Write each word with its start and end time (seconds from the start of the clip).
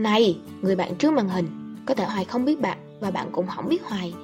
Này, 0.00 0.38
người 0.62 0.76
bạn 0.76 0.94
trước 0.96 1.12
màn 1.12 1.28
hình, 1.28 1.76
có 1.86 1.94
thể 1.94 2.04
Hoài 2.04 2.24
không 2.24 2.44
biết 2.44 2.60
bạn 2.60 2.78
và 3.00 3.10
bạn 3.10 3.28
cũng 3.32 3.46
không 3.46 3.68
biết 3.68 3.84
Hoài. 3.84 4.14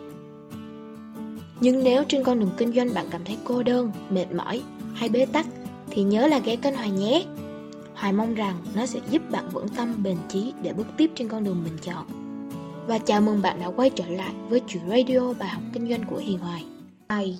Nhưng 1.60 1.84
nếu 1.84 2.04
trên 2.08 2.24
con 2.24 2.40
đường 2.40 2.50
kinh 2.56 2.72
doanh 2.72 2.94
bạn 2.94 3.06
cảm 3.10 3.24
thấy 3.24 3.38
cô 3.44 3.62
đơn, 3.62 3.92
mệt 4.10 4.32
mỏi 4.32 4.62
hay 4.94 5.08
bế 5.08 5.26
tắc 5.26 5.46
thì 5.90 6.02
nhớ 6.02 6.26
là 6.26 6.38
ghé 6.38 6.56
kênh 6.56 6.76
Hoài 6.76 6.90
nhé. 6.90 7.26
Hoài 7.94 8.12
mong 8.12 8.34
rằng 8.34 8.56
nó 8.74 8.86
sẽ 8.86 9.00
giúp 9.10 9.22
bạn 9.30 9.48
vững 9.48 9.68
tâm 9.68 10.02
bền 10.02 10.16
chí 10.28 10.52
để 10.62 10.72
bước 10.72 10.86
tiếp 10.96 11.10
trên 11.14 11.28
con 11.28 11.44
đường 11.44 11.64
mình 11.64 11.78
chọn. 11.82 12.06
Và 12.86 12.98
chào 12.98 13.20
mừng 13.20 13.42
bạn 13.42 13.60
đã 13.60 13.70
quay 13.76 13.90
trở 13.90 14.06
lại 14.08 14.32
với 14.48 14.60
chuyện 14.66 14.82
radio 14.88 15.32
bài 15.38 15.48
học 15.48 15.62
kinh 15.72 15.88
doanh 15.88 16.04
của 16.10 16.16
Hiền 16.16 16.38
Hoài. 16.38 16.64
Bài 17.08 17.38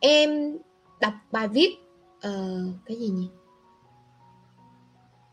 em 0.00 0.58
đọc 1.00 1.12
bài 1.32 1.48
viết 1.48 1.76
uh, 2.16 2.74
cái 2.86 2.96
gì 2.96 3.08
nhỉ? 3.08 3.28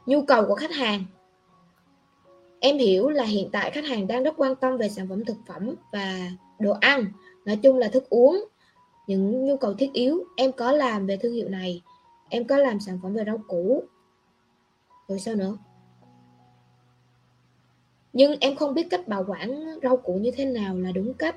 Nhu 0.05 0.25
cầu 0.25 0.45
của 0.47 0.55
khách 0.55 0.71
hàng. 0.71 1.05
Em 2.65 2.77
hiểu 2.77 3.09
là 3.09 3.23
hiện 3.23 3.49
tại 3.51 3.71
khách 3.71 3.85
hàng 3.85 4.07
đang 4.07 4.23
rất 4.23 4.33
quan 4.37 4.55
tâm 4.55 4.77
về 4.77 4.89
sản 4.89 5.07
phẩm 5.09 5.25
thực 5.25 5.37
phẩm 5.47 5.75
và 5.91 6.31
đồ 6.59 6.71
ăn, 6.71 7.05
nói 7.45 7.59
chung 7.63 7.77
là 7.77 7.87
thức 7.87 8.09
uống, 8.09 8.45
những 9.07 9.45
nhu 9.45 9.57
cầu 9.57 9.73
thiết 9.73 9.93
yếu. 9.93 10.23
Em 10.35 10.51
có 10.51 10.71
làm 10.71 11.07
về 11.07 11.17
thương 11.17 11.33
hiệu 11.33 11.49
này, 11.49 11.81
em 12.29 12.47
có 12.47 12.57
làm 12.57 12.79
sản 12.79 12.99
phẩm 13.03 13.13
về 13.13 13.23
rau 13.25 13.37
củ. 13.47 13.83
Rồi 15.07 15.19
sao 15.19 15.35
nữa? 15.35 15.57
Nhưng 18.13 18.35
em 18.39 18.55
không 18.55 18.73
biết 18.73 18.87
cách 18.89 19.07
bảo 19.07 19.25
quản 19.27 19.65
rau 19.83 19.97
củ 19.97 20.13
như 20.13 20.31
thế 20.31 20.45
nào 20.45 20.77
là 20.77 20.91
đúng 20.91 21.13
cách. 21.13 21.35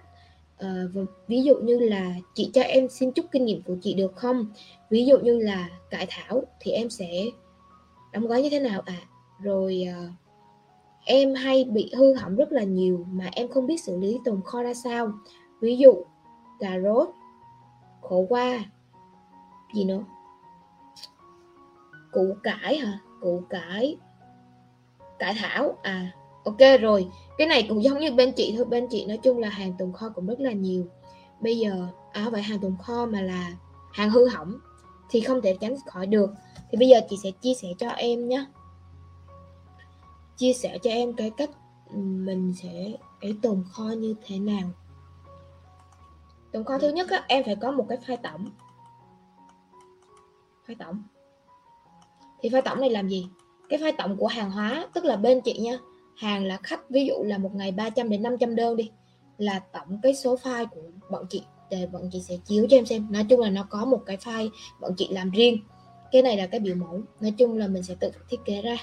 À, 0.59 0.85
ví 1.29 1.43
dụ 1.43 1.57
như 1.57 1.79
là 1.79 2.15
chị 2.35 2.51
cho 2.55 2.63
em 2.63 2.88
xin 2.88 3.13
chút 3.13 3.27
kinh 3.33 3.45
nghiệm 3.45 3.63
của 3.63 3.77
chị 3.83 3.95
được 3.95 4.16
không? 4.16 4.47
Ví 4.91 5.07
dụ 5.07 5.19
như 5.19 5.38
là 5.38 5.69
cải 5.91 6.07
thảo 6.11 6.43
thì 6.61 6.71
em 6.71 6.91
sẽ 6.91 7.24
đóng 8.13 8.27
gói 8.27 8.43
như 8.43 8.51
thế 8.51 8.61
nào 8.61 8.83
à? 8.87 9.01
Rồi 9.43 9.87
uh, 9.91 10.26
em 11.09 11.34
hay 11.34 11.65
bị 11.65 11.92
hư 11.96 12.15
hỏng 12.15 12.37
rất 12.37 12.52
là 12.52 12.62
nhiều 12.62 13.06
mà 13.10 13.28
em 13.33 13.48
không 13.48 13.66
biết 13.66 13.83
xử 13.83 13.98
lý 13.98 14.19
tồn 14.24 14.40
kho 14.45 14.62
ra 14.62 14.74
sao. 14.74 15.13
Ví 15.60 15.76
dụ, 15.76 15.95
cà 16.59 16.79
rốt, 16.85 17.09
khổ 18.01 18.26
qua, 18.29 18.65
gì 19.74 19.85
nữa? 19.85 20.04
Củ 22.13 22.37
cải 22.43 22.79
hả? 22.79 22.98
Củ 23.21 23.43
cải 23.51 23.96
cải 25.18 25.35
thảo 25.35 25.79
à 25.82 26.13
ok 26.45 26.80
rồi. 26.80 27.09
Cái 27.38 27.46
này 27.46 27.66
cũng 27.68 27.82
giống 27.82 27.98
như 27.98 28.13
bên 28.13 28.32
chị 28.32 28.54
thôi, 28.57 28.65
bên 28.65 28.87
chị 28.91 29.07
nói 29.07 29.16
chung 29.16 29.38
là 29.38 29.48
hàng 29.48 29.74
tồn 29.79 29.93
kho 29.93 30.09
cũng 30.09 30.26
rất 30.26 30.41
là 30.41 30.52
nhiều. 30.52 30.87
Bây 31.41 31.59
giờ 31.59 31.87
à 32.13 32.29
vậy 32.30 32.43
hàng 32.43 32.59
tồn 32.59 32.76
kho 32.82 33.07
mà 33.07 33.23
là 33.23 33.52
hàng 33.93 34.10
hư 34.10 34.29
hỏng 34.29 34.54
thì 35.10 35.20
không 35.20 35.43
thể 35.43 35.57
tránh 35.60 35.74
khỏi 35.87 36.07
được. 36.07 36.30
Thì 36.70 36.79
bây 36.79 36.88
giờ 36.88 37.01
chị 37.10 37.16
sẽ 37.23 37.30
chia 37.30 37.54
sẻ 37.54 37.68
cho 37.79 37.88
em 37.88 38.29
nhé 38.29 38.45
chia 40.37 40.52
sẻ 40.52 40.79
cho 40.82 40.90
em 40.90 41.12
cái 41.12 41.30
cách 41.30 41.51
ừ, 41.90 41.96
mình 41.98 42.54
sẽ 42.62 42.92
cái 43.20 43.34
tồn 43.42 43.65
kho 43.73 43.84
như 43.84 44.15
thế 44.26 44.38
nào. 44.38 44.70
Tồn 46.52 46.65
kho 46.65 46.79
thứ 46.79 46.88
nhất 46.88 47.10
á, 47.10 47.24
em 47.29 47.45
phải 47.45 47.56
có 47.56 47.70
một 47.70 47.87
cái 47.88 47.98
file 48.06 48.23
tổng. 48.23 48.51
File 50.66 50.76
tổng. 50.79 51.02
Thì 52.42 52.48
file 52.48 52.62
tổng 52.62 52.80
này 52.80 52.90
làm 52.90 53.09
gì? 53.09 53.29
Cái 53.68 53.79
file 53.79 53.96
tổng 53.98 54.16
của 54.16 54.26
hàng 54.26 54.51
hóa 54.51 54.88
tức 54.95 55.04
là 55.04 55.16
bên 55.16 55.40
chị 55.40 55.59
nha 55.59 55.79
hàng 56.16 56.45
là 56.45 56.59
khách 56.62 56.90
ví 56.90 57.07
dụ 57.07 57.14
là 57.23 57.38
một 57.38 57.54
ngày 57.54 57.73
300 57.73 58.09
đến 58.09 58.23
500 58.23 58.54
đơn 58.54 58.76
đi 58.76 58.90
là 59.38 59.59
tổng 59.73 59.98
cái 60.02 60.14
số 60.14 60.37
file 60.42 60.66
của 60.66 60.80
bọn 61.10 61.26
chị 61.30 61.42
để 61.70 61.87
bọn 61.92 62.09
chị 62.12 62.20
sẽ 62.20 62.37
chiếu 62.45 62.66
cho 62.70 62.76
em 62.76 62.87
xem. 62.87 63.07
Nói 63.10 63.24
chung 63.29 63.40
là 63.40 63.51
nó 63.51 63.66
có 63.70 63.84
một 63.84 64.03
cái 64.06 64.16
file 64.16 64.48
bọn 64.81 64.92
chị 64.97 65.09
làm 65.10 65.31
riêng. 65.31 65.59
Cái 66.12 66.22
này 66.22 66.37
là 66.37 66.47
cái 66.47 66.60
biểu 66.60 66.75
mẫu. 66.75 67.00
Nói 67.20 67.34
chung 67.38 67.56
là 67.56 67.66
mình 67.66 67.82
sẽ 67.82 67.94
tự 68.00 68.10
thiết 68.28 68.37
kế 68.44 68.62
ra 68.62 68.76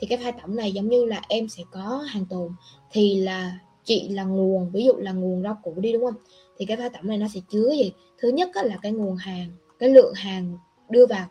thì 0.00 0.06
cái 0.06 0.18
file 0.18 0.40
tổng 0.42 0.56
này 0.56 0.72
giống 0.72 0.88
như 0.88 1.04
là 1.04 1.22
em 1.28 1.48
sẽ 1.48 1.62
có 1.70 2.04
hàng 2.08 2.26
tồn. 2.26 2.52
Thì 2.90 3.20
là 3.20 3.58
chị 3.84 4.08
là 4.08 4.24
nguồn, 4.24 4.70
ví 4.72 4.84
dụ 4.84 4.92
là 4.96 5.12
nguồn 5.12 5.42
rau 5.42 5.60
củ 5.62 5.74
đi, 5.76 5.92
đúng 5.92 6.04
không? 6.04 6.14
Thì 6.58 6.66
cái 6.66 6.76
file 6.76 6.90
tổng 6.90 7.06
này 7.06 7.18
nó 7.18 7.28
sẽ 7.28 7.40
chứa 7.50 7.70
gì? 7.70 7.92
Thứ 8.18 8.28
nhất 8.28 8.50
là 8.54 8.78
cái 8.82 8.92
nguồn 8.92 9.16
hàng, 9.16 9.50
cái 9.78 9.88
lượng 9.88 10.14
hàng 10.14 10.58
đưa 10.88 11.06
vào. 11.06 11.28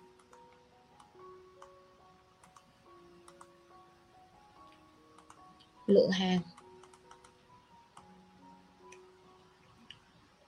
Lượng 5.88 6.12
hàng. 6.12 6.40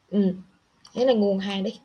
Ừ 0.09 0.33
thế 0.93 1.05
là 1.05 1.13
nguồn 1.13 1.39
hàng 1.39 1.63
đi. 1.63 1.79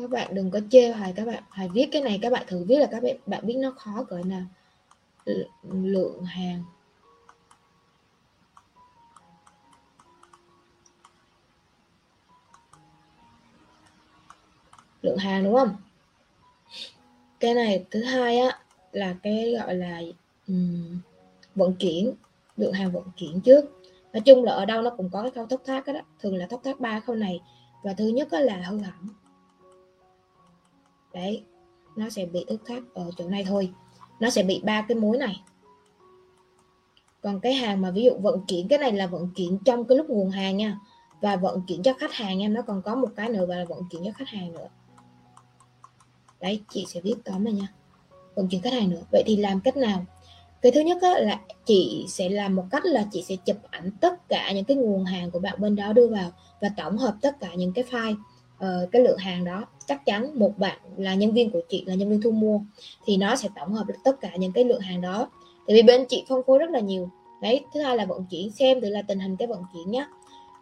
Các 0.00 0.10
bạn 0.10 0.34
đừng 0.34 0.50
có 0.50 0.60
chê 0.70 0.92
hoài 0.92 1.12
các 1.16 1.26
bạn 1.26 1.42
hoài 1.50 1.68
viết 1.68 1.88
cái 1.92 2.02
này 2.02 2.18
các 2.22 2.32
bạn 2.32 2.44
thử 2.46 2.64
viết 2.64 2.78
là 2.78 2.88
các 2.90 3.02
bạn 3.02 3.16
bạn 3.26 3.46
biết 3.46 3.56
nó 3.56 3.70
khó 3.70 4.04
cỡ 4.04 4.18
nào. 4.24 4.42
Lượng 5.64 6.24
hàng. 6.24 6.64
Lượng 15.02 15.18
hàng 15.18 15.44
đúng 15.44 15.54
không? 15.54 15.76
Cái 17.40 17.54
này 17.54 17.84
thứ 17.90 18.04
hai 18.04 18.38
á 18.38 18.58
là 18.92 19.14
cái 19.22 19.54
gọi 19.58 19.74
là 19.74 20.00
um, 20.48 21.00
vận 21.54 21.74
chuyển 21.74 22.12
lượng 22.56 22.72
hàng 22.72 22.92
vận 22.92 23.04
chuyển 23.16 23.40
trước. 23.40 23.64
Nói 24.12 24.20
chung 24.20 24.44
là 24.44 24.52
ở 24.52 24.64
đâu 24.64 24.82
nó 24.82 24.90
cũng 24.90 25.10
có 25.12 25.22
cái 25.22 25.30
khâu 25.30 25.46
thất 25.46 25.64
thoát 25.66 25.86
đó 25.86 26.00
thường 26.20 26.36
là 26.36 26.46
thất 26.46 26.60
thoát 26.64 26.80
ba 26.80 27.00
khâu 27.00 27.16
này. 27.16 27.40
Và 27.82 27.92
thứ 27.92 28.08
nhất 28.08 28.32
là 28.32 28.56
hư 28.56 28.78
hỏng 28.78 29.08
đấy 31.14 31.42
nó 31.96 32.10
sẽ 32.10 32.26
bị 32.26 32.44
ức 32.46 32.62
thắt 32.66 32.82
ở 32.94 33.10
chỗ 33.16 33.28
này 33.28 33.44
thôi. 33.44 33.72
Nó 34.20 34.30
sẽ 34.30 34.42
bị 34.42 34.60
ba 34.64 34.82
cái 34.88 34.96
mối 34.96 35.18
này. 35.18 35.42
Còn 37.20 37.40
cái 37.40 37.54
hàng 37.54 37.80
mà 37.80 37.90
ví 37.90 38.02
dụ 38.02 38.10
vận 38.20 38.40
chuyển 38.46 38.68
cái 38.68 38.78
này 38.78 38.92
là 38.92 39.06
vận 39.06 39.28
chuyển 39.36 39.58
trong 39.64 39.84
cái 39.84 39.98
lúc 39.98 40.10
nguồn 40.10 40.30
hàng 40.30 40.56
nha. 40.56 40.78
Và 41.20 41.36
vận 41.36 41.62
chuyển 41.66 41.82
cho 41.82 41.92
khách 41.94 42.12
hàng 42.12 42.40
em 42.40 42.54
nó 42.54 42.62
còn 42.62 42.82
có 42.82 42.94
một 42.94 43.08
cái 43.16 43.28
nữa 43.28 43.46
và 43.46 43.56
là 43.56 43.64
vận 43.64 43.82
chuyển 43.90 44.04
cho 44.04 44.10
khách 44.14 44.28
hàng 44.28 44.52
nữa. 44.52 44.68
Đấy 46.40 46.62
chị 46.70 46.86
sẽ 46.88 47.00
viết 47.00 47.14
tóm 47.24 47.44
này 47.44 47.52
nha. 47.52 47.68
Vận 48.34 48.48
chuyển 48.48 48.62
khách 48.62 48.72
hàng 48.72 48.90
nữa. 48.90 49.02
Vậy 49.12 49.22
thì 49.26 49.36
làm 49.36 49.60
cách 49.60 49.76
nào? 49.76 50.04
Cái 50.62 50.72
thứ 50.72 50.80
nhất 50.80 50.98
á, 51.02 51.14
là 51.18 51.40
chị 51.64 52.06
sẽ 52.08 52.28
làm 52.28 52.56
một 52.56 52.64
cách 52.70 52.84
là 52.84 53.06
chị 53.12 53.22
sẽ 53.22 53.36
chụp 53.36 53.56
ảnh 53.70 53.90
tất 54.00 54.28
cả 54.28 54.52
những 54.52 54.64
cái 54.64 54.76
nguồn 54.76 55.04
hàng 55.04 55.30
của 55.30 55.38
bạn 55.38 55.60
bên 55.60 55.76
đó 55.76 55.92
đưa 55.92 56.08
vào 56.08 56.30
và 56.60 56.70
tổng 56.76 56.98
hợp 56.98 57.14
tất 57.20 57.40
cả 57.40 57.54
những 57.54 57.72
cái 57.72 57.84
file 57.90 58.16
uh, 58.54 58.92
cái 58.92 59.02
lượng 59.02 59.18
hàng 59.18 59.44
đó 59.44 59.64
chắc 59.90 60.06
chắn 60.06 60.38
một 60.38 60.58
bạn 60.58 60.78
là 60.96 61.14
nhân 61.14 61.32
viên 61.32 61.50
của 61.50 61.60
chị 61.68 61.84
là 61.86 61.94
nhân 61.94 62.10
viên 62.10 62.22
thu 62.22 62.30
mua 62.30 62.60
thì 63.04 63.16
nó 63.16 63.36
sẽ 63.36 63.48
tổng 63.56 63.72
hợp 63.72 63.84
được 63.86 63.94
tất 64.04 64.20
cả 64.20 64.30
những 64.36 64.52
cái 64.52 64.64
lượng 64.64 64.80
hàng 64.80 65.00
đó. 65.00 65.28
Tại 65.66 65.76
vì 65.76 65.82
bên 65.82 66.04
chị 66.08 66.24
phân 66.28 66.42
phối 66.46 66.58
rất 66.58 66.70
là 66.70 66.80
nhiều. 66.80 67.08
Đấy 67.42 67.64
thứ 67.74 67.80
hai 67.80 67.96
là 67.96 68.04
vận 68.04 68.24
chuyển 68.30 68.50
xem 68.50 68.80
từ 68.80 68.88
là 68.88 69.02
tình 69.02 69.18
hình 69.18 69.36
cái 69.36 69.48
vận 69.48 69.62
chuyển 69.72 69.90
nhé 69.90 70.06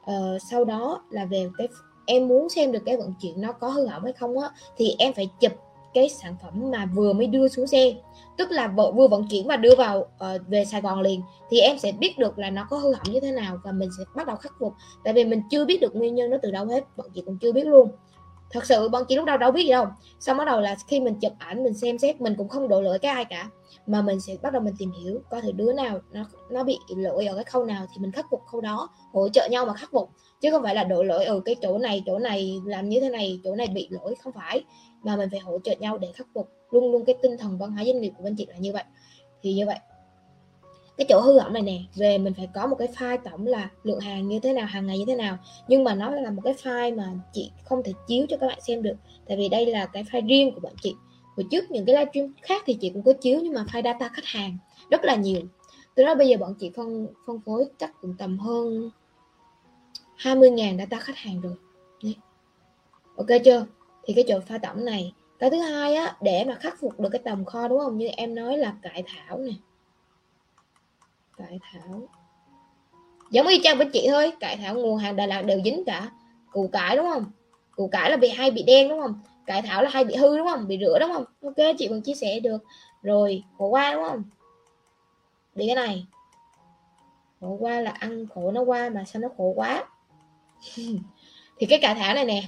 ờ, 0.05 0.39
sau 0.51 0.65
đó 0.65 1.03
là 1.11 1.25
về 1.25 1.49
cái 1.59 1.69
em 2.07 2.29
muốn 2.29 2.49
xem 2.49 2.73
được 2.73 2.83
cái 2.87 2.97
vận 2.97 3.15
chuyển 3.23 3.41
nó 3.41 3.53
có 3.53 3.69
hư 3.69 3.87
hỏng 3.87 4.05
hay 4.05 4.13
không 4.13 4.39
á 4.39 4.49
thì 4.77 4.95
em 4.99 5.13
phải 5.13 5.29
chụp 5.41 5.53
cái 5.95 6.09
sản 6.09 6.37
phẩm 6.43 6.71
mà 6.71 6.87
vừa 6.95 7.13
mới 7.13 7.27
đưa 7.27 7.49
xuống 7.49 7.67
xe. 7.67 7.95
Tức 8.37 8.51
là 8.51 8.69
vừa 8.69 9.09
vận 9.09 9.29
chuyển 9.31 9.47
và 9.47 9.57
đưa 9.57 9.75
vào 9.79 9.99
uh, 10.01 10.49
về 10.49 10.65
Sài 10.65 10.81
Gòn 10.81 11.01
liền 11.01 11.23
thì 11.51 11.61
em 11.61 11.79
sẽ 11.79 11.93
biết 11.93 12.19
được 12.19 12.39
là 12.39 12.51
nó 12.51 12.67
có 12.71 12.79
hư 12.79 12.93
hỏng 12.95 13.13
như 13.13 13.21
thế 13.21 13.33
nào 13.33 13.59
và 13.65 13.73
mình 13.73 13.89
sẽ 13.99 14.05
bắt 14.17 14.27
đầu 14.27 14.37
khắc 14.37 14.53
phục. 14.61 14.73
Tại 15.05 15.15
vì 15.15 15.25
mình 15.25 15.43
chưa 15.51 15.65
biết 15.65 15.81
được 15.81 15.97
nguyên 15.97 16.15
nhân 16.15 16.31
nó 16.31 16.37
từ 16.43 16.51
đâu 16.51 16.67
hết 16.67 16.85
bọn 16.97 17.07
chị 17.15 17.23
cũng 17.27 17.39
chưa 17.39 17.53
biết 17.53 17.67
luôn 17.67 17.89
thật 18.51 18.67
sự 18.67 18.89
bọn 18.89 19.03
chị 19.09 19.17
lúc 19.17 19.25
đầu 19.25 19.39
đâu 19.39 19.53
biết 19.53 19.63
gì 19.63 19.71
đâu. 19.71 19.87
Xong 20.21 20.37
bắt 20.37 20.45
đầu 20.45 20.61
là 20.61 20.77
khi 20.89 21.01
mình 21.01 21.15
chụp 21.21 21.33
ảnh, 21.39 21.65
mình 21.65 21.75
xem 21.75 21.99
xét, 21.99 22.21
mình 22.21 22.35
cũng 22.39 22.49
không 22.49 22.69
đổ 22.69 22.81
lỗi 22.81 22.99
cái 22.99 23.13
ai 23.13 23.25
cả. 23.25 23.49
Mà 23.87 24.03
mình 24.03 24.21
sẽ 24.21 24.37
bắt 24.43 24.53
đầu 24.53 24.63
mình 24.63 24.75
tìm 24.79 24.93
hiểu 25.03 25.21
coi 25.31 25.41
thử 25.41 25.53
đứa 25.53 25.73
nào 25.73 26.01
nó 26.13 26.25
nó 26.51 26.65
bị 26.65 26.79
lỗi 26.97 27.27
ở 27.27 27.35
cái 27.35 27.45
khâu 27.45 27.65
nào 27.65 27.87
thì 27.93 28.03
mình 28.03 28.13
khắc 28.13 28.27
phục 28.31 28.41
khâu 28.47 28.61
đó, 28.61 28.89
hỗ 29.13 29.29
trợ 29.29 29.49
nhau 29.51 29.67
mà 29.67 29.73
khắc 29.73 29.91
phục. 29.93 30.11
Chứ 30.41 30.51
không 30.51 30.63
phải 30.63 30.75
là 30.75 30.85
đổ 30.85 31.03
lỗi 31.03 31.25
ở 31.25 31.41
cái 31.41 31.55
chỗ 31.63 31.79
này 31.79 32.03
chỗ 32.07 32.19
này 32.19 32.61
làm 32.65 32.89
như 32.89 33.01
thế 33.01 33.09
này, 33.09 33.41
chỗ 33.45 33.55
này 33.55 33.67
bị 33.67 33.89
lỗi, 33.91 34.15
không 34.23 34.33
phải. 34.33 34.65
Mà 35.03 35.17
mình 35.17 35.29
phải 35.31 35.41
hỗ 35.41 35.59
trợ 35.65 35.75
nhau 35.79 35.99
để 35.99 36.09
khắc 36.15 36.27
phục. 36.35 36.49
Luôn 36.71 36.93
luôn 36.93 37.05
cái 37.05 37.15
tinh 37.23 37.39
thần 37.39 37.59
văn 37.59 37.71
hóa 37.71 37.85
doanh 37.85 38.01
nghiệp 38.01 38.13
của 38.17 38.25
bên 38.25 38.35
chị 38.39 38.47
là 38.47 38.57
như 38.59 38.73
vậy. 38.73 38.85
Thì 39.43 39.55
như 39.55 39.67
vậy 39.67 39.79
cái 40.99 41.07
chỗ 41.09 41.21
hư 41.21 41.39
hỏng 41.39 41.53
này 41.53 41.63
nè, 41.63 41.79
về 41.95 42.19
mình 42.19 42.35
phải 42.35 42.49
có 42.55 42.67
một 42.67 42.77
cái 42.79 42.89
file 42.89 43.19
tổng 43.25 43.47
là 43.47 43.71
lượng 43.83 44.01
hàng 44.01 44.29
như 44.29 44.41
thế 44.41 44.53
nào, 44.53 44.67
hàng 44.67 44.87
ngày 44.87 44.99
như 44.99 45.05
thế 45.07 45.15
nào. 45.15 45.39
Nhưng 45.69 45.85
mà 45.85 45.95
nó 45.95 46.11
là 46.11 46.31
một 46.31 46.43
cái 46.45 46.55
file 46.55 46.97
mà 46.97 47.13
chị 47.33 47.51
không 47.65 47.83
thể 47.83 47.93
chiếu 48.07 48.27
cho 48.29 48.37
các 48.37 48.47
bạn 48.47 48.59
xem 48.61 48.83
được. 48.83 48.97
Tại 49.29 49.37
vì 49.37 49.49
đây 49.49 49.67
là 49.67 49.87
cái 49.87 50.05
file 50.05 50.27
riêng 50.27 50.55
của 50.55 50.61
bọn 50.61 50.73
chị. 50.83 50.95
Hồi 51.37 51.47
trước 51.51 51.71
những 51.71 51.87
cái 51.87 51.97
livestream 51.97 52.35
khác 52.43 52.63
thì 52.67 52.75
chị 52.81 52.91
cũng 52.91 53.03
có 53.03 53.13
chiếu 53.13 53.41
nhưng 53.43 53.55
mà 53.55 53.65
file 53.73 53.83
data 53.83 54.09
khách 54.09 54.25
hàng 54.25 54.59
rất 54.91 55.05
là 55.05 55.15
nhiều. 55.15 55.41
Từ 55.95 56.05
đó 56.05 56.15
bây 56.15 56.29
giờ 56.29 56.37
bọn 56.37 56.55
chị 56.61 56.71
phân 56.77 57.07
phân 57.27 57.41
phối 57.41 57.67
chắc 57.79 57.93
cũng 58.01 58.15
tầm 58.19 58.39
hơn 58.39 58.91
20.000 60.19 60.79
data 60.79 60.99
khách 60.99 61.17
hàng 61.17 61.41
rồi. 61.41 61.55
Ok 63.17 63.27
chưa? 63.45 63.67
Thì 64.05 64.15
cái 64.15 64.25
chỗ 64.29 64.41
pha 64.41 64.59
tổng 64.59 64.85
này. 64.85 65.13
Cái 65.39 65.51
thứ 65.51 65.61
hai 65.61 65.95
á, 65.95 66.17
để 66.21 66.45
mà 66.45 66.55
khắc 66.55 66.81
phục 66.81 67.01
được 67.01 67.09
cái 67.13 67.21
tầm 67.25 67.45
kho 67.45 67.69
đúng 67.69 67.79
không? 67.79 67.99
Như 67.99 68.09
em 68.09 68.35
nói 68.35 68.59
là 68.59 68.75
cải 68.83 69.05
thảo 69.07 69.39
nè 69.39 69.53
cải 71.39 71.59
thảo. 71.63 72.09
Giống 73.31 73.47
y 73.47 73.61
chang 73.63 73.79
với 73.79 73.87
chị 73.93 74.07
thôi, 74.11 74.33
cải 74.41 74.57
thảo 74.57 74.75
nguồn 74.75 74.97
hàng 74.97 75.17
Đà 75.17 75.27
Lạt 75.27 75.43
đều 75.43 75.61
dính 75.65 75.85
cả. 75.87 76.11
Củ 76.53 76.69
cải 76.73 76.97
đúng 76.97 77.07
không? 77.07 77.25
Củ 77.77 77.89
cải 77.89 78.11
là 78.11 78.17
bị 78.17 78.29
hay 78.29 78.51
bị 78.51 78.63
đen 78.63 78.89
đúng 78.89 79.01
không? 79.01 79.21
Cải 79.47 79.63
thảo 79.63 79.83
là 79.83 79.91
hay 79.91 80.05
bị 80.05 80.17
hư 80.17 80.39
đúng 80.39 80.47
không? 80.47 80.69
Bị 80.69 80.79
rửa 80.81 80.99
đúng 81.01 81.13
không? 81.13 81.25
Ok, 81.43 81.77
chị 81.79 81.89
vẫn 81.89 82.03
chia 82.03 82.15
sẻ 82.15 82.41
được. 82.41 82.59
Rồi, 83.03 83.43
khổ 83.59 83.67
qua 83.67 83.95
đúng 83.95 84.05
không? 84.05 84.23
Bị 85.55 85.67
cái 85.67 85.77
này. 85.77 86.07
Khổ 87.41 87.57
qua 87.61 87.81
là 87.81 87.91
ăn 87.91 88.27
khổ 88.35 88.51
nó 88.51 88.63
qua 88.63 88.89
mà 88.89 89.05
sao 89.05 89.23
nó 89.23 89.29
khổ 89.37 89.53
quá? 89.57 89.85
Thì 91.59 91.67
cái 91.67 91.79
cải 91.83 91.95
thảo 91.95 92.15
này 92.15 92.25
nè, 92.25 92.43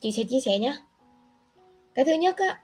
chị 0.00 0.12
sẽ 0.12 0.22
chia 0.24 0.40
sẻ 0.40 0.58
nhé 0.58 0.76
cái 1.94 2.04
thứ 2.04 2.12
nhất 2.12 2.36
á, 2.36 2.60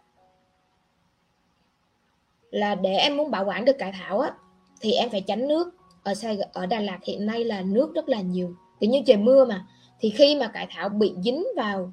là 2.50 2.74
để 2.74 2.96
em 2.96 3.16
muốn 3.16 3.30
bảo 3.30 3.44
quản 3.44 3.64
được 3.64 3.78
cải 3.78 3.92
thảo 3.92 4.20
á 4.20 4.32
thì 4.80 4.92
em 4.92 5.10
phải 5.10 5.20
tránh 5.20 5.48
nước. 5.48 5.70
Ở 6.02 6.14
Sài 6.14 6.38
ở 6.52 6.66
Đà 6.66 6.80
Lạt 6.80 6.98
hiện 7.02 7.26
nay 7.26 7.44
là 7.44 7.62
nước 7.62 7.94
rất 7.94 8.08
là 8.08 8.20
nhiều. 8.20 8.54
Kiểu 8.80 8.90
như 8.90 9.02
trời 9.06 9.16
mưa 9.16 9.44
mà. 9.44 9.66
Thì 10.00 10.10
khi 10.10 10.36
mà 10.36 10.48
cải 10.48 10.66
thảo 10.70 10.88
bị 10.88 11.12
dính 11.24 11.44
vào 11.56 11.92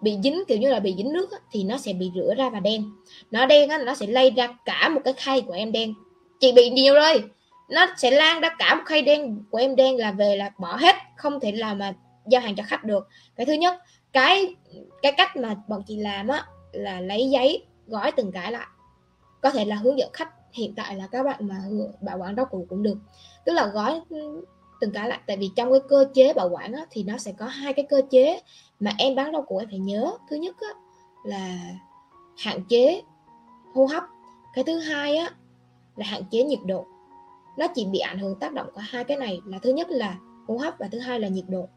bị 0.00 0.16
dính 0.22 0.42
kiểu 0.48 0.58
như 0.58 0.70
là 0.70 0.80
bị 0.80 0.94
dính 0.96 1.12
nước 1.12 1.30
á, 1.30 1.38
thì 1.52 1.64
nó 1.64 1.76
sẽ 1.78 1.92
bị 1.92 2.10
rửa 2.14 2.34
ra 2.36 2.50
và 2.50 2.60
đen. 2.60 2.90
Nó 3.30 3.46
đen 3.46 3.68
á, 3.68 3.78
nó 3.78 3.94
sẽ 3.94 4.06
lây 4.06 4.30
ra 4.30 4.58
cả 4.64 4.88
một 4.88 5.00
cái 5.04 5.14
khay 5.16 5.40
của 5.40 5.52
em 5.52 5.72
đen. 5.72 5.94
Chị 6.40 6.52
bị 6.52 6.70
nhiều 6.70 6.94
rồi. 6.94 7.24
Nó 7.70 7.86
sẽ 7.96 8.10
lan 8.10 8.40
ra 8.40 8.56
cả 8.58 8.74
một 8.74 8.82
khay 8.86 9.02
đen 9.02 9.44
của 9.50 9.58
em 9.58 9.76
đen 9.76 9.96
là 9.96 10.12
về 10.12 10.36
là 10.36 10.50
bỏ 10.58 10.76
hết 10.76 10.96
không 11.16 11.40
thể 11.40 11.52
làm 11.52 11.78
mà 11.78 11.94
giao 12.26 12.40
hàng 12.40 12.54
cho 12.56 12.62
khách 12.66 12.84
được. 12.84 13.08
Cái 13.36 13.46
thứ 13.46 13.52
nhất 13.52 13.76
cái 14.12 14.54
cái 15.02 15.12
cách 15.12 15.36
mà 15.36 15.56
bọn 15.68 15.82
chị 15.86 15.96
làm 15.96 16.28
á 16.28 16.46
là 16.72 17.00
lấy 17.00 17.30
giấy 17.30 17.64
gói 17.86 18.12
từng 18.12 18.32
cái 18.32 18.52
lại 18.52 18.66
có 19.42 19.50
thể 19.50 19.64
là 19.64 19.76
hướng 19.76 19.98
dẫn 19.98 20.10
khách 20.12 20.34
hiện 20.52 20.74
tại 20.74 20.96
là 20.96 21.06
các 21.06 21.22
bạn 21.22 21.48
mà 21.48 21.56
bảo 22.00 22.18
quản 22.18 22.36
rau 22.36 22.44
củ 22.44 22.66
cũng 22.68 22.82
được. 22.82 22.98
Tức 23.44 23.52
là 23.52 23.66
gói 23.66 24.00
ừ, 24.10 24.44
từng 24.80 24.92
cái 24.92 25.08
lại 25.08 25.20
tại 25.26 25.36
vì 25.36 25.50
trong 25.56 25.70
cái 25.70 25.80
cơ 25.88 26.04
chế 26.14 26.32
bảo 26.32 26.48
quản 26.48 26.72
á, 26.72 26.86
thì 26.90 27.02
nó 27.02 27.18
sẽ 27.18 27.32
có 27.32 27.46
hai 27.46 27.72
cái 27.72 27.86
cơ 27.88 28.02
chế 28.10 28.40
mà 28.80 28.90
em 28.98 29.14
bán 29.14 29.32
rau 29.32 29.42
củ 29.42 29.56
em 29.56 29.68
phải 29.70 29.78
nhớ. 29.78 30.12
Thứ 30.30 30.36
nhất 30.36 30.56
á, 30.60 30.68
là 31.24 31.58
hạn 32.38 32.64
chế 32.68 33.02
hô 33.74 33.86
hấp. 33.86 34.02
Cái 34.54 34.64
thứ 34.64 34.78
hai 34.78 35.16
á 35.16 35.30
là 35.96 36.06
hạn 36.06 36.22
chế 36.30 36.42
nhiệt 36.42 36.58
độ. 36.66 36.86
Nó 37.58 37.66
chỉ 37.74 37.86
bị 37.86 37.98
ảnh 37.98 38.18
hưởng 38.18 38.38
tác 38.38 38.52
động 38.52 38.66
của 38.74 38.80
hai 38.84 39.04
cái 39.04 39.16
này 39.16 39.40
là 39.46 39.58
thứ 39.58 39.72
nhất 39.72 39.90
là 39.90 40.18
hô 40.48 40.56
hấp 40.56 40.74
và 40.78 40.88
thứ 40.92 40.98
hai 40.98 41.20
là 41.20 41.28
nhiệt 41.28 41.44
độ. 41.48 41.68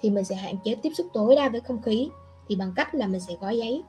Thì 0.00 0.10
mình 0.10 0.24
sẽ 0.24 0.34
hạn 0.34 0.56
chế 0.64 0.74
tiếp 0.74 0.90
xúc 0.96 1.06
tối 1.12 1.36
đa 1.36 1.48
với 1.48 1.60
không 1.60 1.82
khí 1.82 2.08
thì 2.48 2.56
bằng 2.56 2.72
cách 2.76 2.94
là 2.94 3.06
mình 3.06 3.20
sẽ 3.20 3.34
gói 3.40 3.58
giấy. 3.58 3.82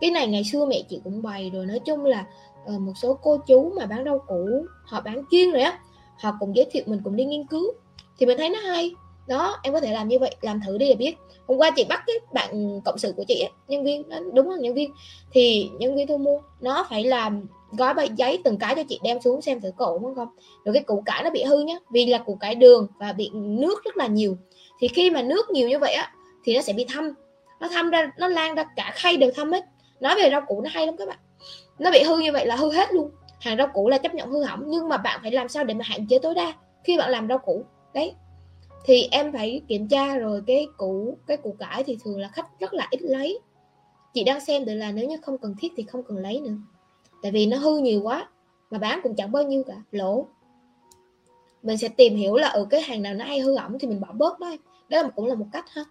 Cái 0.00 0.10
này 0.10 0.26
ngày 0.26 0.44
xưa 0.44 0.66
mẹ 0.66 0.82
chị 0.88 1.00
cũng 1.04 1.22
bày 1.22 1.50
rồi 1.50 1.66
nói 1.66 1.78
chung 1.78 2.04
là 2.04 2.26
uh, 2.74 2.80
một 2.80 2.92
số 2.96 3.18
cô 3.22 3.36
chú 3.46 3.72
mà 3.76 3.86
bán 3.86 4.04
rau 4.04 4.18
củ 4.18 4.66
họ 4.84 5.00
bán 5.00 5.22
chuyên 5.30 5.50
rồi 5.50 5.62
á 5.62 5.78
họ 6.20 6.36
cũng 6.40 6.56
giới 6.56 6.66
thiệu 6.70 6.82
mình 6.86 7.00
cũng 7.04 7.16
đi 7.16 7.24
nghiên 7.24 7.46
cứu. 7.46 7.72
Thì 8.18 8.26
mình 8.26 8.38
thấy 8.38 8.50
nó 8.50 8.58
hay. 8.58 8.94
Đó 9.26 9.58
em 9.62 9.72
có 9.72 9.80
thể 9.80 9.92
làm 9.92 10.08
như 10.08 10.18
vậy 10.18 10.36
làm 10.40 10.60
thử 10.66 10.78
đi 10.78 10.88
để 10.88 10.94
biết. 10.94 11.16
Hôm 11.46 11.58
qua 11.58 11.70
chị 11.76 11.84
bắt 11.88 12.02
cái 12.06 12.16
bạn 12.32 12.80
cộng 12.84 12.98
sự 12.98 13.12
của 13.16 13.24
chị 13.28 13.40
ấy, 13.40 13.50
nhân 13.68 13.84
viên 13.84 14.02
đúng 14.34 14.48
không 14.50 14.60
nhân 14.60 14.74
viên. 14.74 14.90
Thì 15.32 15.70
nhân 15.78 15.96
viên 15.96 16.06
thu 16.06 16.18
mua 16.18 16.40
nó 16.60 16.86
phải 16.90 17.04
làm 17.04 17.46
gói 17.72 17.94
bài 17.94 18.08
giấy 18.16 18.40
từng 18.44 18.58
cái 18.58 18.74
cho 18.74 18.82
chị 18.88 19.00
đem 19.02 19.20
xuống 19.20 19.42
xem 19.42 19.60
thử 19.60 19.70
cổ 19.76 19.98
đúng 19.98 20.14
không. 20.14 20.28
Rồi 20.64 20.74
cái 20.74 20.82
củ 20.82 21.02
cải 21.06 21.22
nó 21.22 21.30
bị 21.30 21.44
hư 21.44 21.60
nhá 21.60 21.74
vì 21.90 22.06
là 22.06 22.18
củ 22.18 22.34
cải 22.34 22.54
đường 22.54 22.86
và 22.98 23.12
bị 23.12 23.30
nước 23.34 23.84
rất 23.84 23.96
là 23.96 24.06
nhiều. 24.06 24.36
Thì 24.80 24.88
khi 24.88 25.10
mà 25.10 25.22
nước 25.22 25.50
nhiều 25.50 25.68
như 25.68 25.78
vậy 25.78 25.92
á 25.92 26.12
thì 26.44 26.54
nó 26.54 26.62
sẽ 26.62 26.72
bị 26.72 26.86
thâm. 26.94 27.12
Nó 27.60 27.68
thâm 27.68 27.90
ra 27.90 28.12
nó 28.18 28.28
lan 28.28 28.54
ra 28.54 28.64
cả 28.76 28.92
khay 28.94 29.16
đều 29.16 29.30
thâm 29.34 29.52
hết. 29.52 29.64
Nói 30.00 30.14
về 30.22 30.30
rau 30.30 30.40
củ 30.46 30.60
nó 30.60 30.70
hay 30.72 30.86
lắm 30.86 30.96
các 30.96 31.08
bạn 31.08 31.18
nó 31.78 31.90
bị 31.90 32.02
hư 32.02 32.18
như 32.18 32.32
vậy 32.32 32.46
là 32.46 32.56
hư 32.56 32.72
hết 32.72 32.92
luôn. 32.92 33.10
Hàng 33.40 33.56
rau 33.56 33.66
củ 33.74 33.88
là 33.88 33.98
chấp 33.98 34.14
nhận 34.14 34.30
hư 34.30 34.42
hỏng, 34.42 34.62
nhưng 34.66 34.88
mà 34.88 34.96
bạn 34.96 35.20
phải 35.22 35.32
làm 35.32 35.48
sao 35.48 35.64
để 35.64 35.74
mà 35.74 35.84
hạn 35.84 36.06
chế 36.06 36.18
tối 36.18 36.34
đa 36.34 36.52
khi 36.84 36.98
bạn 36.98 37.10
làm 37.10 37.28
rau 37.28 37.38
củ? 37.38 37.64
Đấy. 37.94 38.14
Thì 38.84 39.08
em 39.10 39.32
phải 39.32 39.62
kiểm 39.68 39.88
tra 39.88 40.16
rồi 40.16 40.42
cái 40.46 40.66
củ 40.76 41.16
cái 41.26 41.36
củ 41.36 41.56
cải 41.58 41.84
thì 41.84 41.98
thường 42.04 42.20
là 42.20 42.28
khách 42.28 42.60
rất 42.60 42.74
là 42.74 42.88
ít 42.90 43.02
lấy. 43.02 43.38
Chị 44.14 44.24
đang 44.24 44.40
xem 44.40 44.64
được 44.64 44.74
là 44.74 44.92
nếu 44.92 45.08
như 45.08 45.16
không 45.22 45.38
cần 45.38 45.54
thiết 45.58 45.72
thì 45.76 45.82
không 45.82 46.02
cần 46.02 46.18
lấy 46.18 46.40
nữa. 46.40 46.56
Tại 47.22 47.32
vì 47.32 47.46
nó 47.46 47.56
hư 47.56 47.78
nhiều 47.78 48.02
quá, 48.02 48.28
mà 48.70 48.78
bán 48.78 49.00
cũng 49.02 49.14
chẳng 49.16 49.32
bao 49.32 49.42
nhiêu 49.42 49.62
cả. 49.66 49.74
Lỗ. 49.90 50.26
Mình 51.62 51.76
sẽ 51.76 51.88
tìm 51.88 52.16
hiểu 52.16 52.36
là 52.36 52.48
ở 52.48 52.66
cái 52.70 52.80
hàng 52.80 53.02
nào 53.02 53.14
nó 53.14 53.24
hay 53.24 53.40
hư 53.40 53.56
hỏng 53.56 53.78
thì 53.78 53.88
mình 53.88 54.00
bỏ 54.00 54.12
bớt 54.12 54.40
đó 54.40 54.56
đó 54.88 55.02
là 55.02 55.08
cũng 55.08 55.26
là 55.26 55.34
một 55.34 55.46
cách 55.52 55.64
ha 55.70 55.84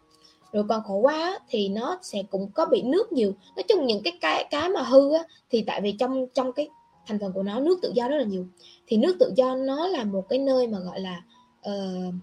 rồi 0.54 0.64
còn 0.70 0.84
khổ 0.84 0.96
quá 0.96 1.40
thì 1.50 1.70
nó 1.70 2.00
sẽ 2.02 2.24
cũng 2.30 2.52
có 2.54 2.66
bị 2.66 2.82
nước 2.82 3.12
nhiều. 3.12 3.34
Nói 3.56 3.64
chung 3.64 3.86
những 3.86 4.04
cái 4.04 4.14
cái 4.22 4.48
cái 4.52 4.70
mà 4.70 4.82
hư 4.82 5.14
á, 5.14 5.24
thì 5.50 5.64
tại 5.68 5.82
vì 5.82 5.92
trong 5.92 6.28
trong 6.34 6.54
cái 6.54 6.70
thành 7.08 7.20
phần 7.20 7.34
của 7.34 7.44
nó 7.44 7.60
nước 7.60 7.80
tự 7.82 7.92
do 7.96 8.08
rất 8.08 8.18
là 8.18 8.24
nhiều. 8.24 8.46
Thì 8.88 8.98
nước 8.98 9.16
tự 9.20 9.34
do 9.36 9.56
nó 9.56 9.88
là 9.88 10.04
một 10.04 10.30
cái 10.30 10.40
nơi 10.40 10.68
mà 10.68 10.80
gọi 10.80 11.00
là 11.00 11.24
uh, 11.70 12.14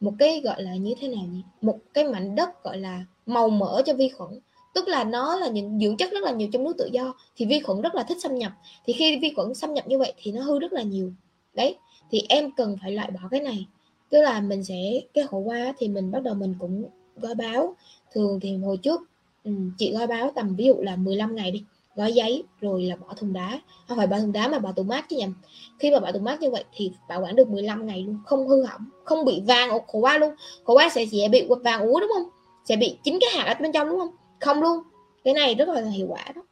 một 0.00 0.12
cái 0.18 0.40
gọi 0.44 0.62
là 0.62 0.74
như 0.74 0.94
thế 1.00 1.08
nào 1.08 1.24
nhỉ? 1.30 1.42
Một 1.60 1.78
cái 1.94 2.04
mảnh 2.04 2.34
đất 2.34 2.64
gọi 2.64 2.78
là 2.78 3.04
màu 3.26 3.48
mỡ 3.48 3.82
cho 3.86 3.94
vi 3.94 4.08
khuẩn. 4.08 4.30
Tức 4.74 4.88
là 4.88 5.04
nó 5.04 5.36
là 5.36 5.48
những 5.48 5.80
dưỡng 5.80 5.96
chất 5.96 6.12
rất 6.12 6.22
là 6.22 6.30
nhiều 6.30 6.48
trong 6.52 6.64
nước 6.64 6.76
tự 6.78 6.88
do 6.92 7.14
thì 7.36 7.46
vi 7.46 7.60
khuẩn 7.60 7.80
rất 7.80 7.94
là 7.94 8.02
thích 8.02 8.20
xâm 8.22 8.34
nhập. 8.34 8.52
Thì 8.84 8.92
khi 8.92 9.18
vi 9.22 9.32
khuẩn 9.36 9.54
xâm 9.54 9.74
nhập 9.74 9.88
như 9.88 9.98
vậy 9.98 10.12
thì 10.16 10.32
nó 10.32 10.42
hư 10.42 10.58
rất 10.58 10.72
là 10.72 10.82
nhiều. 10.82 11.12
Đấy 11.54 11.76
thì 12.10 12.26
em 12.28 12.50
cần 12.50 12.76
phải 12.82 12.92
loại 12.92 13.10
bỏ 13.10 13.20
cái 13.30 13.40
này. 13.40 13.66
Tức 14.08 14.22
là 14.22 14.40
mình 14.40 14.64
sẽ 14.64 15.00
cái 15.14 15.26
khổ 15.26 15.38
qua 15.38 15.72
thì 15.78 15.88
mình 15.88 16.10
bắt 16.10 16.22
đầu 16.22 16.34
mình 16.34 16.54
cũng 16.58 16.84
gói 17.20 17.34
báo. 17.34 17.76
Thường 18.14 18.40
thì 18.40 18.56
hồi 18.56 18.76
trước 18.76 19.00
ừ, 19.44 19.52
chị 19.78 19.92
gói 19.92 20.06
báo 20.06 20.32
tầm 20.34 20.56
ví 20.56 20.64
dụ 20.64 20.74
là 20.78 20.96
15 20.96 21.36
ngày 21.36 21.50
đi 21.50 21.64
gói 21.96 22.12
giấy 22.12 22.44
rồi 22.60 22.82
là 22.82 22.96
bỏ 22.96 23.14
thùng 23.16 23.32
đá. 23.32 23.60
Không 23.88 23.98
phải 23.98 24.06
bỏ 24.06 24.18
thùng 24.18 24.32
đá 24.32 24.48
mà 24.48 24.58
bỏ 24.58 24.72
tủ 24.72 24.82
mát 24.82 25.08
chứ 25.08 25.16
nhầm. 25.16 25.34
Khi 25.78 25.90
mà 25.90 26.00
bỏ 26.00 26.12
tủ 26.12 26.18
mát 26.18 26.40
như 26.40 26.50
vậy 26.50 26.64
thì 26.72 26.92
bảo 27.08 27.20
quản 27.22 27.36
được 27.36 27.48
15 27.48 27.86
ngày 27.86 28.02
luôn 28.02 28.18
không 28.26 28.48
hư 28.48 28.62
hỏng 28.62 28.84
không 29.04 29.24
bị 29.24 29.42
vàng 29.46 29.70
khổ 29.70 29.98
qua 29.98 30.18
luôn. 30.18 30.34
Khổ 30.64 30.74
qua 30.74 30.88
sẽ 30.94 31.02
dễ 31.02 31.28
bị 31.28 31.48
vàng 31.64 31.80
úa 31.80 32.00
đúng 32.00 32.10
không? 32.14 32.28
Sẽ 32.64 32.76
bị 32.76 32.96
chính 33.04 33.18
cái 33.20 33.30
hạt 33.30 33.44
ở 33.44 33.54
bên 33.60 33.72
trong 33.72 33.88
đúng 33.88 33.98
không? 33.98 34.10
Không 34.40 34.62
luôn. 34.62 34.78
Cái 35.24 35.34
này 35.34 35.54
rất 35.54 35.68
là 35.68 35.80
hiệu 35.80 36.06
quả 36.10 36.24
đó. 36.34 36.42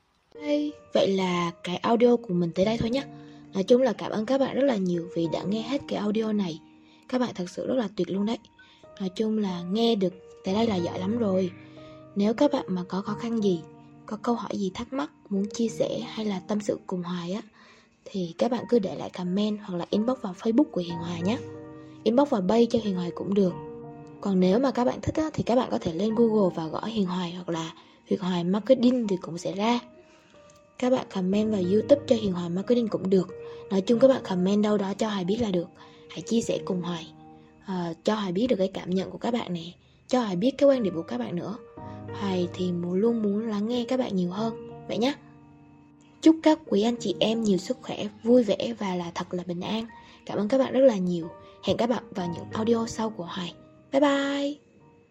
Hey, 0.42 0.72
vậy 0.94 1.08
là 1.08 1.50
cái 1.64 1.76
audio 1.76 2.16
của 2.16 2.34
mình 2.34 2.50
tới 2.54 2.64
đây 2.64 2.78
thôi 2.78 2.90
nhé 2.90 3.02
nói 3.54 3.62
chung 3.64 3.82
là 3.82 3.92
cảm 3.92 4.10
ơn 4.10 4.26
các 4.26 4.38
bạn 4.38 4.54
rất 4.54 4.64
là 4.64 4.76
nhiều 4.76 5.08
vì 5.14 5.26
đã 5.32 5.42
nghe 5.42 5.62
hết 5.62 5.80
cái 5.88 5.98
audio 5.98 6.32
này. 6.32 6.60
Các 7.08 7.20
bạn 7.20 7.30
thật 7.34 7.50
sự 7.50 7.66
rất 7.66 7.74
là 7.74 7.88
tuyệt 7.96 8.10
luôn 8.10 8.26
đấy. 8.26 8.38
Nói 9.00 9.10
chung 9.14 9.38
là 9.38 9.62
nghe 9.72 9.94
được 9.94 10.14
tới 10.44 10.54
đây 10.54 10.66
là 10.66 10.76
giỏi 10.76 10.98
lắm 10.98 11.18
rồi. 11.18 11.50
Nếu 12.16 12.34
các 12.34 12.52
bạn 12.52 12.64
mà 12.68 12.84
có 12.88 13.00
khó 13.00 13.14
khăn 13.14 13.42
gì 13.42 13.60
có 14.06 14.16
câu 14.16 14.34
hỏi 14.34 14.52
gì 14.54 14.70
thắc 14.74 14.92
mắc 14.92 15.10
muốn 15.30 15.46
chia 15.54 15.68
sẻ 15.68 15.98
hay 15.98 16.26
là 16.26 16.40
tâm 16.48 16.60
sự 16.60 16.78
cùng 16.86 17.02
hoài 17.02 17.32
á 17.32 17.42
thì 18.12 18.34
các 18.38 18.50
bạn 18.50 18.64
cứ 18.68 18.78
để 18.78 18.94
lại 18.94 19.10
comment 19.10 19.58
hoặc 19.64 19.76
là 19.76 19.86
inbox 19.90 20.18
vào 20.22 20.34
facebook 20.40 20.64
của 20.64 20.80
hiền 20.80 20.94
Hoài 20.94 21.22
nhé. 21.22 21.38
Inbox 22.04 22.28
vào 22.28 22.40
bay 22.40 22.66
cho 22.70 22.78
hiền 22.82 22.96
hoài 22.96 23.10
cũng 23.10 23.34
được. 23.34 23.52
Còn 24.20 24.40
nếu 24.40 24.58
mà 24.58 24.70
các 24.70 24.84
bạn 24.84 25.00
thích 25.02 25.14
á, 25.14 25.30
thì 25.32 25.42
các 25.42 25.56
bạn 25.56 25.68
có 25.70 25.78
thể 25.78 25.92
lên 25.94 26.14
google 26.14 26.54
và 26.54 26.66
gõ 26.66 26.84
hiền 26.84 27.06
hoài 27.06 27.32
hoặc 27.32 27.48
là 27.48 27.72
hiền 28.06 28.20
hoài 28.20 28.44
marketing 28.44 29.06
thì 29.08 29.16
cũng 29.20 29.38
sẽ 29.38 29.52
ra. 29.52 29.80
Các 30.78 30.90
bạn 30.90 31.06
comment 31.14 31.52
vào 31.52 31.60
youtube 31.60 32.02
cho 32.06 32.16
hiền 32.16 32.32
hoài 32.32 32.50
marketing 32.50 32.88
cũng 32.88 33.10
được. 33.10 33.28
Nói 33.70 33.80
chung 33.80 33.98
các 33.98 34.08
bạn 34.08 34.22
comment 34.28 34.62
đâu 34.62 34.78
đó 34.78 34.94
cho 34.94 35.08
hoài 35.08 35.24
biết 35.24 35.36
là 35.40 35.50
được. 35.50 35.68
Hãy 36.10 36.20
chia 36.20 36.40
sẻ 36.40 36.58
cùng 36.64 36.82
hoài. 36.82 37.06
Uh, 37.64 37.96
cho 38.04 38.14
hoài 38.14 38.32
biết 38.32 38.46
được 38.46 38.56
cái 38.56 38.70
cảm 38.74 38.90
nhận 38.90 39.10
của 39.10 39.18
các 39.18 39.30
bạn 39.30 39.52
nè 39.52 39.72
cho 40.08 40.20
hoài 40.20 40.36
biết 40.36 40.50
cái 40.58 40.68
quan 40.68 40.82
điểm 40.82 40.94
của 40.94 41.02
các 41.02 41.18
bạn 41.18 41.36
nữa. 41.36 41.56
Hoài 42.20 42.48
thì 42.54 42.72
luôn 42.92 43.22
muốn 43.22 43.48
lắng 43.48 43.68
nghe 43.68 43.84
các 43.88 43.96
bạn 43.96 44.16
nhiều 44.16 44.30
hơn. 44.30 44.70
Vậy 44.88 44.98
nhé 44.98 45.14
chúc 46.22 46.36
các 46.42 46.58
quý 46.66 46.82
anh 46.82 46.96
chị 46.96 47.14
em 47.20 47.42
nhiều 47.42 47.58
sức 47.58 47.78
khỏe, 47.82 48.08
vui 48.22 48.42
vẻ 48.42 48.74
và 48.78 48.94
là 48.94 49.10
thật 49.14 49.34
là 49.34 49.42
bình 49.46 49.60
an. 49.60 49.86
Cảm 50.26 50.38
ơn 50.38 50.48
các 50.48 50.58
bạn 50.58 50.72
rất 50.72 50.80
là 50.80 50.96
nhiều. 50.96 51.28
Hẹn 51.64 51.76
các 51.76 51.88
bạn 51.88 52.02
vào 52.10 52.26
những 52.34 52.44
audio 52.52 52.86
sau 52.86 53.10
của 53.10 53.24
hoài. 53.24 53.54
Bye 53.92 54.00
bye! 54.00 54.67